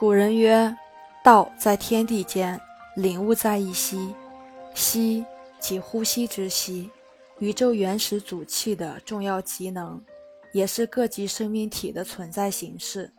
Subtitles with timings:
[0.00, 0.74] 古人曰
[1.22, 2.58] ：“道在天地间，
[2.96, 4.14] 领悟在一息。
[4.74, 5.22] 息
[5.58, 6.90] 即呼吸之息，
[7.38, 10.02] 宇宙原始组气的重要机能，
[10.54, 13.12] 也是各级生命体的存在形式。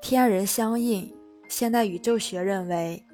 [0.00, 1.14] 天人相应。
[1.46, 3.04] 现代宇宙学认为，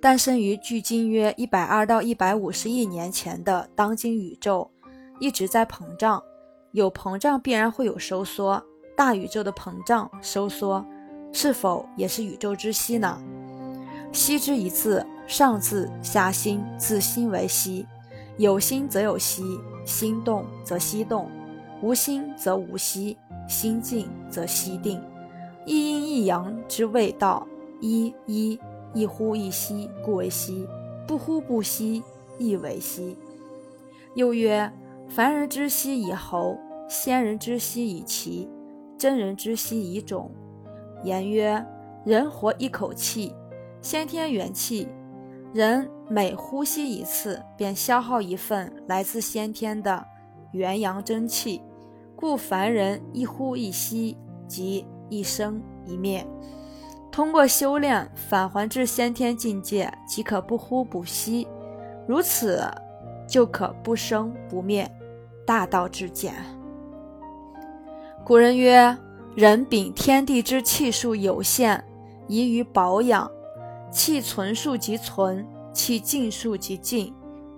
[0.00, 4.70] 诞生于距今约一百二到一百五十亿年前的当今宇宙，
[5.18, 6.22] 一直在膨胀。
[6.70, 8.64] 有膨胀，必然会有收缩。
[8.96, 10.86] 大宇宙的膨胀、收缩。”
[11.32, 13.20] 是否也是宇宙之息呢？
[14.12, 17.86] 息之一字，上字下心，自心为息。
[18.38, 19.42] 有心则有息，
[19.84, 21.26] 心动则息动；
[21.82, 23.16] 无心则无息，
[23.48, 25.00] 心静则息定。
[25.66, 27.46] 一阴一阳之谓道，
[27.80, 28.58] 一一
[28.94, 30.66] 一呼一吸，故为息；
[31.06, 32.02] 不呼不吸，
[32.38, 33.16] 亦为息。
[34.14, 34.72] 又曰：
[35.08, 36.56] 凡人之息以喉，
[36.88, 38.48] 仙人之息以脐，
[38.96, 40.30] 真人之息以种。
[41.04, 41.64] 言曰：
[42.04, 43.34] 人活一口气，
[43.80, 44.88] 先天元气。
[45.54, 50.04] 人每呼吸一次，便消耗一份来自先天的
[50.52, 51.62] 元阳真气，
[52.14, 56.26] 故凡人一呼一吸，即一生一灭。
[57.10, 61.46] 通过修炼，返还至先天境界，即可不呼不吸，
[62.06, 62.62] 如此
[63.26, 64.90] 就可不生不灭，
[65.46, 66.34] 大道至简。
[68.24, 68.96] 古人曰。
[69.38, 71.84] 人禀天地之气数有限，
[72.26, 73.30] 宜于保养。
[73.88, 77.14] 气存数即存，气尽数即尽，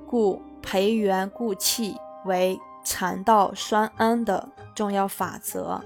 [0.06, 5.80] 故培元固气为禅道双安的重要法则。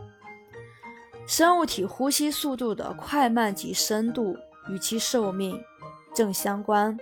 [1.29, 4.37] 生物体呼吸速度的快慢及深度
[4.69, 5.63] 与其寿命
[6.13, 6.99] 正相关。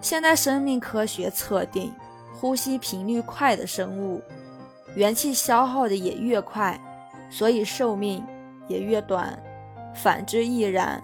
[0.00, 1.92] 现代生命科学测定，
[2.40, 4.22] 呼吸频率快的生物，
[4.94, 6.82] 元气消耗的也越快。
[7.30, 8.24] 所以寿命
[8.68, 9.38] 也越短，
[9.94, 11.02] 反之亦然。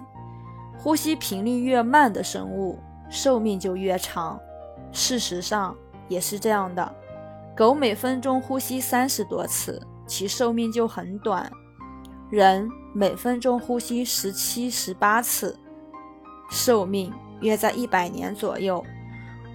[0.77, 2.77] 呼吸频率越慢的生物，
[3.09, 4.39] 寿命就越长。
[4.91, 5.75] 事实上
[6.07, 6.93] 也是这样的。
[7.55, 11.49] 狗每分钟呼吸三十多次，其寿命就很短。
[12.29, 15.57] 人每分钟呼吸十七、十八次，
[16.49, 18.83] 寿命约在一百年左右。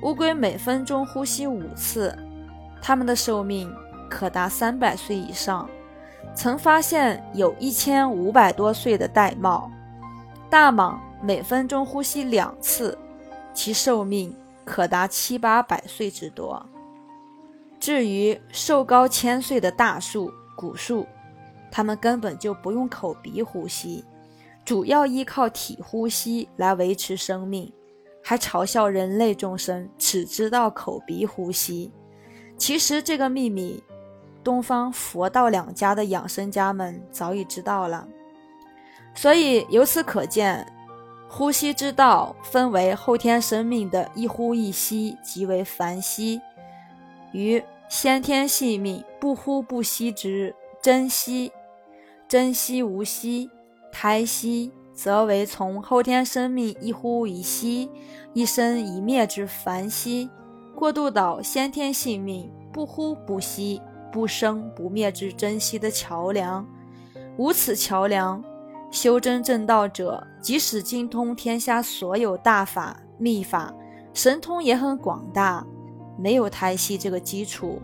[0.03, 2.17] 乌龟每分钟呼吸五次，
[2.81, 3.71] 它们的寿命
[4.09, 5.69] 可达三百岁以上。
[6.35, 9.69] 曾发现有一千五百多岁的玳瑁，
[10.49, 12.97] 大蟒每分钟呼吸两次，
[13.53, 16.65] 其寿命可达七八百岁之多。
[17.79, 21.07] 至于寿高千岁的大树、古树，
[21.71, 24.05] 它们根本就不用口鼻呼吸，
[24.65, 27.71] 主要依靠体呼吸来维持生命，
[28.23, 31.91] 还嘲笑人类众生只知道口鼻呼吸。
[32.57, 33.83] 其实这个秘密。
[34.43, 38.07] 东方佛道两家的养生家们早已知道了，
[39.15, 40.67] 所以由此可见，
[41.29, 46.41] 呼吸之道分为后天生命的一呼一吸即为凡息，
[47.33, 51.53] 与先天性命不呼不吸之真息，
[52.27, 53.51] 真息无息，
[53.93, 57.91] 胎息则为从后天生命一呼一吸、
[58.33, 60.31] 一生一灭之凡息，
[60.75, 63.83] 过渡到先天性命不呼不吸。
[64.13, 66.67] 不生不灭之珍惜的桥梁，
[67.37, 68.43] 无此桥梁，
[68.91, 73.73] 修真正道者即使精通天下所有大法秘法，
[74.13, 75.67] 神通也很广大，
[76.19, 77.81] 没有胎息这个基础，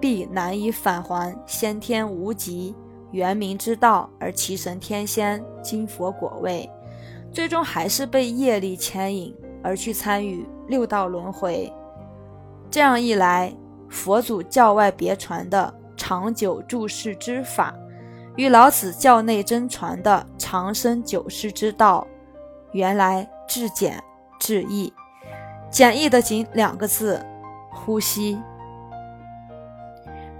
[0.00, 2.74] 必难以返还先天无极
[3.10, 6.68] 元明之道而齐神天仙金佛果位，
[7.30, 11.72] 最终还是被业力牵引而去参与六道轮回。
[12.70, 13.54] 这样一来。
[13.92, 17.74] 佛祖教外别传的长久住世之法，
[18.36, 22.04] 与老子教内真传的长生久世之道，
[22.72, 24.02] 原来至简
[24.40, 24.92] 至易，
[25.70, 27.24] 简易的仅两个字：
[27.70, 28.40] 呼吸。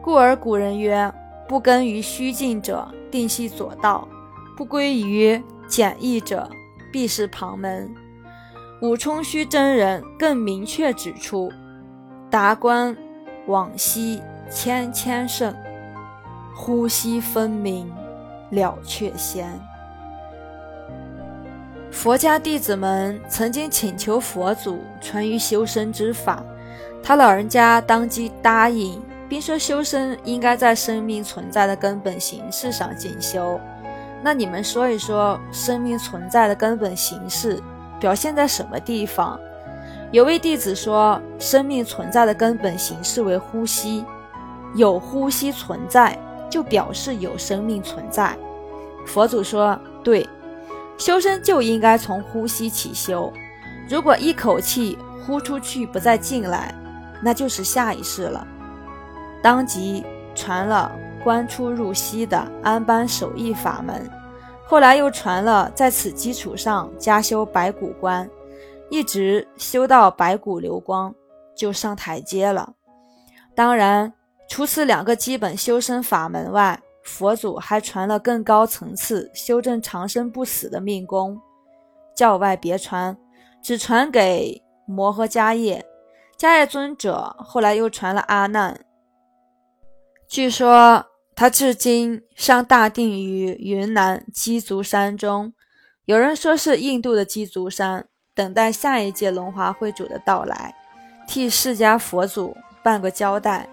[0.00, 1.12] 故而古人曰
[1.46, 4.08] ：“不根于虚静者，定系左道；
[4.56, 6.49] 不归于简易者，
[6.90, 7.94] 必是旁门。”
[8.81, 11.52] 武冲虚真人更明确指出
[12.31, 12.96] ：“达观。”
[13.46, 15.54] 往昔千千圣，
[16.54, 17.92] 呼吸分明
[18.50, 19.48] 了却仙。
[21.90, 26.42] 佛家弟子们曾经请求佛祖传于修身之法，
[27.02, 33.60] 他老人家当即答应，并说修身应该在生命存在的根本形式上进修。
[34.22, 37.60] 那你们说一说，生命存在的根本形式
[37.98, 39.38] 表现在什么地方？
[40.12, 44.05] 有位弟子说：“生命存在的根本形式为呼吸，
[44.75, 46.19] 有呼吸存在，
[46.50, 48.37] 就表示有生命存在。”
[49.06, 50.29] 佛祖说：“对，
[50.99, 53.32] 修身就应该从呼吸起修。
[53.88, 56.75] 如果一口气呼出去不再进来，
[57.23, 58.47] 那就是下一世了。
[59.43, 60.05] 当即
[60.35, 60.93] 传了
[61.25, 64.11] 观出入息的安般守意法门，
[64.67, 68.29] 后来又传了在此基础上加修白骨观，
[68.92, 71.14] 一直修到白骨流光，
[71.56, 72.74] 就上台阶了。
[73.54, 74.12] 当然，
[74.50, 81.40] 除此两个基本修身法门外，佛祖还传了更高层次修正长生不死的命功，
[82.14, 83.16] 教外别传。
[83.62, 85.86] 只传给摩诃迦叶，
[86.38, 88.84] 迦叶尊者后来又传了阿难。
[90.28, 95.54] 据说他至今尚大定于云南鸡足山中，
[96.04, 100.75] 有人说是印度的鸡足山，等待下一届龙华会主的到来，
[101.29, 103.69] 替释迦佛祖办个交代。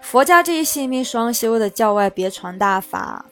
[0.00, 3.26] 佛家这一性命双修的教外别传大法，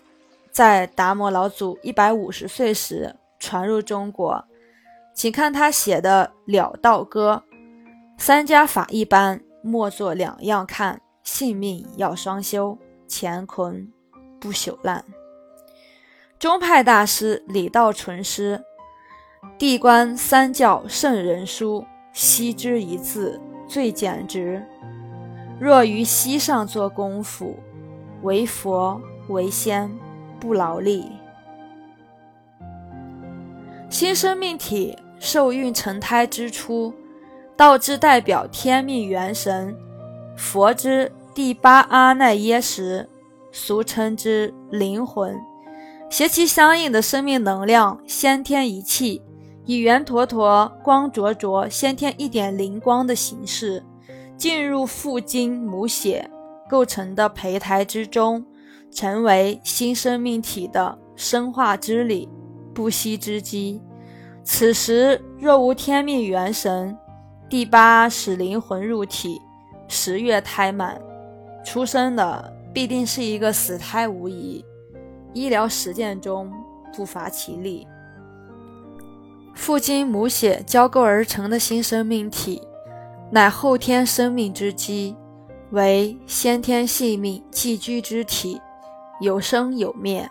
[0.50, 4.44] 在达摩老祖一百五十岁时传入中国。
[5.14, 7.42] 请看他写的《了道歌》
[8.18, 11.00] ：“三家法一般，莫作两样看。
[11.22, 12.78] 性命要双修，
[13.08, 13.92] 乾坤
[14.38, 15.04] 不朽烂。”
[16.38, 18.62] 宗派大师李道纯师，
[19.58, 24.62] 地观三教圣人书，悉之一字最简直。
[25.58, 27.56] 若于西上做功夫，
[28.22, 29.90] 为佛为仙
[30.38, 31.10] 不劳力。
[33.88, 34.96] 新生命体。
[35.18, 36.92] 受孕成胎之初，
[37.56, 39.74] 道之代表天命元神，
[40.36, 43.08] 佛之第八阿赖耶识，
[43.50, 45.34] 俗称之灵魂，
[46.10, 49.22] 携其相应的生命能量，先天一气，
[49.66, 53.84] 以圆坨坨、光灼灼、先天一点灵光的形式，
[54.36, 56.30] 进入父精母血
[56.68, 58.44] 构成的胚胎之中，
[58.92, 62.28] 成为新生命体的生化之理，
[62.72, 63.82] 不息之机。
[64.44, 66.96] 此时若无天命元神，
[67.48, 69.40] 第八使灵魂入体，
[69.88, 71.00] 十月胎满，
[71.64, 74.64] 出生的必定是一个死胎无疑。
[75.32, 76.52] 医疗实践中
[76.94, 77.84] 不乏其例。
[79.66, 82.62] 父精母血交构而成的新生命体，
[83.32, 85.16] 乃后天生命之基，
[85.72, 88.60] 为先天性命寄居之体，
[89.20, 90.30] 有生有灭。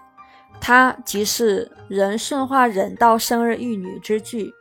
[0.62, 4.54] 它即是人顺化人道生儿育女之具，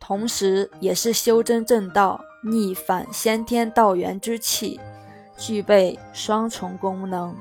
[0.00, 4.80] 同时也是修真正道逆反先天道源之气，
[5.36, 7.36] 具备双重功能。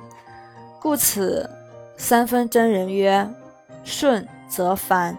[0.81, 1.49] 故此，
[1.95, 3.33] 三分真人曰：
[3.85, 5.17] 顺则凡，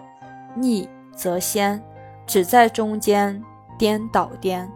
[0.55, 0.87] 逆
[1.17, 1.83] 则仙，
[2.27, 3.43] 只在中间
[3.77, 4.71] 颠倒颠。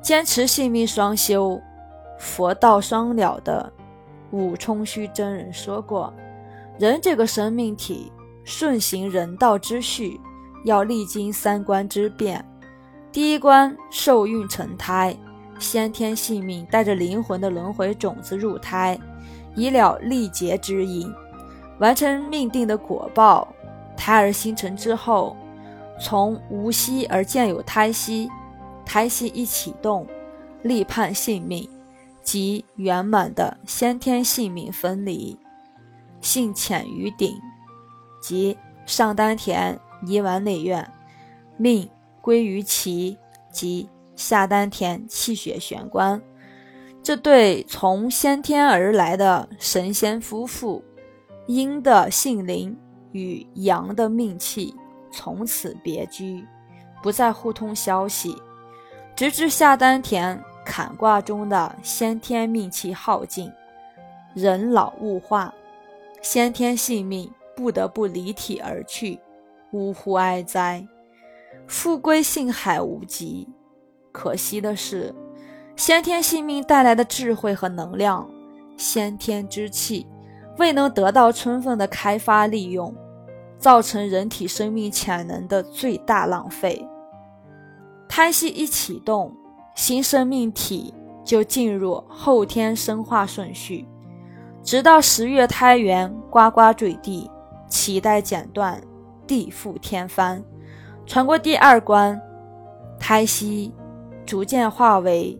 [0.00, 1.60] 坚持性命双修，
[2.18, 3.72] 佛道双了的
[4.30, 6.12] 武冲虚真人说过。
[6.78, 8.12] 人这个生命体
[8.44, 10.20] 顺行人道之序，
[10.64, 12.44] 要历经三关之变。
[13.10, 15.16] 第一关受孕成胎，
[15.58, 18.96] 先天性命带着灵魂的轮回种子入胎，
[19.56, 21.12] 以了历劫之因，
[21.80, 23.48] 完成命定的果报。
[23.98, 25.36] 胎儿形成之后，
[26.00, 28.30] 从无息而见有胎息，
[28.86, 30.06] 胎息一启动，
[30.62, 31.68] 立判性命，
[32.22, 35.36] 即圆满的先天性命分离。
[36.20, 37.36] 性浅于顶，
[38.22, 38.56] 即
[38.86, 40.88] 上丹田泥丸内院，
[41.56, 41.90] 命
[42.20, 43.16] 归于脐，
[43.50, 46.22] 即下丹田气血玄关。
[47.02, 50.84] 这对从先天而来的神仙夫妇，
[51.46, 52.76] 阴的性灵
[53.12, 54.74] 与阳的命气
[55.10, 56.46] 从此别居，
[57.02, 58.36] 不再互通消息，
[59.16, 63.50] 直至下丹田坎卦中的先天命气耗尽，
[64.34, 65.52] 人老物化。
[66.20, 69.20] 先天性命不得不离体而去，
[69.70, 70.86] 呜呼哀哉！
[71.66, 73.48] 富贵性海无极。
[74.10, 75.14] 可惜的是，
[75.76, 78.28] 先天性命带来的智慧和能量，
[78.76, 80.04] 先天之气
[80.58, 82.94] 未能得到充分的开发利用，
[83.58, 86.86] 造成人体生命潜能的最大浪费。
[88.08, 89.32] 胎息一启动，
[89.74, 90.92] 新生命体
[91.24, 93.86] 就进入后天生化顺序。
[94.62, 97.30] 直到十月胎元呱呱坠地，
[97.70, 98.80] 脐带剪断，
[99.26, 100.42] 地覆天翻，
[101.06, 102.20] 穿过第二关，
[102.98, 103.72] 胎息
[104.26, 105.38] 逐渐化为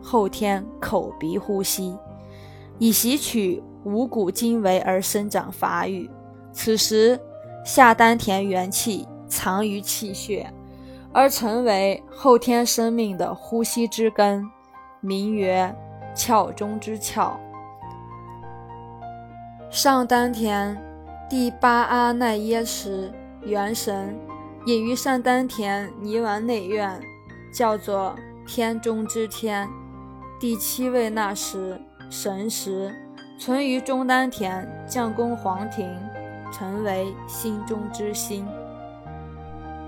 [0.00, 1.96] 后天口鼻呼吸，
[2.78, 6.10] 以吸取五谷精微而生长发育。
[6.52, 7.18] 此时
[7.64, 10.52] 下丹田元气藏于气血，
[11.12, 14.44] 而成为后天生命的呼吸之根，
[15.00, 15.74] 名曰
[16.14, 17.32] 窍中之窍。
[19.70, 20.76] 上丹田
[21.28, 24.18] 第八阿赖耶识元神，
[24.66, 27.00] 隐于上丹田泥丸内院，
[27.54, 29.68] 叫做天中之天。
[30.40, 32.92] 第七位那时神识，
[33.40, 35.90] 存于中丹田，降宫黄庭，
[36.52, 38.46] 成为心中之心。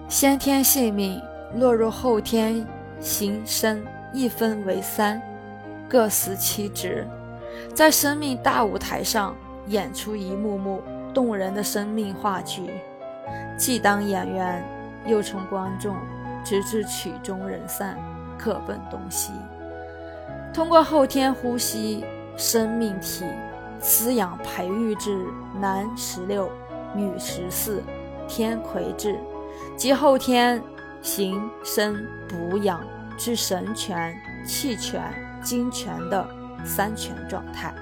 [0.08, 1.20] 先天性命
[1.56, 2.66] 落入后天
[2.98, 5.20] 形身，一分为三，
[5.86, 7.06] 各司其职，
[7.74, 10.80] 在生命大舞台上演出一幕幕
[11.12, 12.70] 动人的生命话剧，
[13.58, 14.64] 既当演员，
[15.04, 15.94] 又从观众，
[16.42, 17.98] 直至曲终人散，
[18.38, 19.30] 各奔东西。
[20.54, 22.02] 通过后天呼吸，
[22.36, 23.24] 生命体
[23.78, 25.26] 滋养培育至
[25.60, 26.50] 男十六、
[26.94, 27.82] 女十四，
[28.28, 29.18] 天癸至，
[29.76, 30.62] 即后天
[31.02, 31.96] 形生
[32.28, 32.80] 补养
[33.18, 34.14] 至神全、
[34.46, 35.02] 气全、
[35.42, 36.26] 精全的
[36.64, 37.74] 三全状态。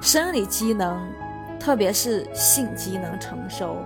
[0.00, 1.00] 生理机能，
[1.58, 3.76] 特别是性机能成熟，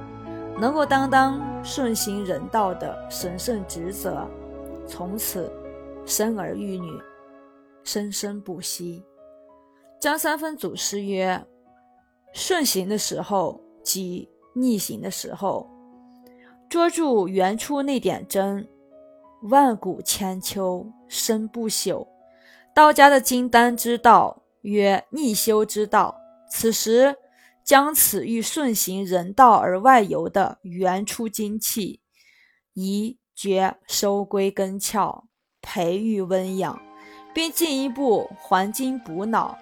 [0.59, 4.29] 能够担当顺行人道的神圣职责，
[4.87, 5.51] 从此
[6.05, 6.93] 生儿育女。
[7.85, 9.03] 生生不息。
[10.01, 11.45] 张三丰祖师曰
[12.33, 15.69] ：“顺行的时候即逆行的时候，
[16.69, 18.69] 捉住原初那点真，
[19.51, 22.07] 万古千秋生不朽。
[22.73, 26.17] 道家的金丹之道曰逆修之道，
[26.49, 27.17] 此时
[27.65, 32.01] 将此欲顺行人道而外游的原初精气，
[32.75, 35.25] 宜绝收归根窍，
[35.61, 36.81] 培育温养。”
[37.35, 39.57] 并进一步还精补脑，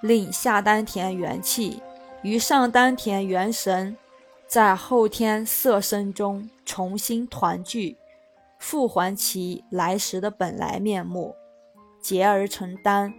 [0.00, 1.82] 令下丹田元气
[2.22, 3.96] 与上丹田元神
[4.46, 7.96] 在后天色身中重新团聚，
[8.58, 11.34] 复还其来时的本来面目，
[12.00, 13.12] 结而成丹，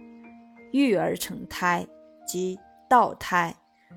[0.72, 1.86] 育而成胎，
[2.26, 2.58] 即
[2.88, 3.54] 道胎，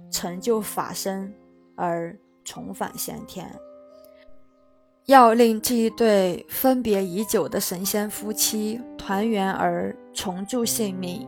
[0.10, 1.34] 成就法身
[1.76, 3.52] 而重返先天。
[5.06, 11.28] 要令这一对分别已久的神仙夫妻团圆而重铸性命，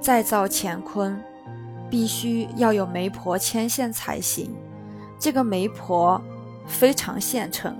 [0.00, 1.22] 再造乾坤，
[1.90, 4.54] 必须要有媒婆牵线才行。
[5.18, 6.20] 这个媒婆
[6.66, 7.76] 非常现成，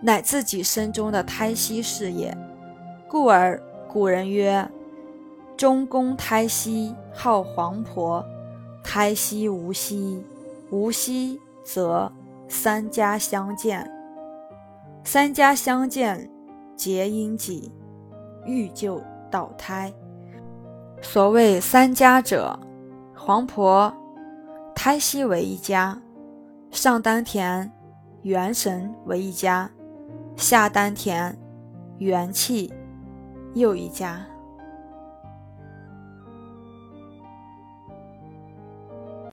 [0.00, 2.36] 乃自己身中的胎息是也。
[3.08, 4.68] 故而古人曰
[5.56, 8.24] ：“中宫胎息号黄婆，
[8.84, 10.24] 胎息无息，
[10.70, 12.12] 无息则
[12.48, 13.90] 三家相见。”
[15.02, 16.30] 三家相见，
[16.76, 17.72] 结阴己，
[18.46, 19.92] 欲救倒胎。
[21.02, 22.58] 所谓三家者，
[23.16, 23.92] 黄婆、
[24.74, 26.00] 胎息为一家，
[26.70, 27.70] 上丹田
[28.22, 29.70] 元神为一家，
[30.36, 31.36] 下丹田
[31.98, 32.72] 元气
[33.54, 34.24] 又一家。